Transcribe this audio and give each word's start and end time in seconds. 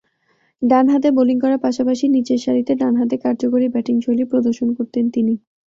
ডানহাতে 0.61 1.09
বোলিং 1.17 1.37
করার 1.39 1.59
পাশাপাশি 1.65 2.05
নিচেরসারিতে 2.15 2.73
ডানহাতে 2.81 3.15
কার্যকরী 3.25 3.67
ব্যাটিংশৈলী 3.73 4.23
প্রদর্শন 4.31 4.69
করতেন 4.77 5.05
তিনি। 5.15 5.33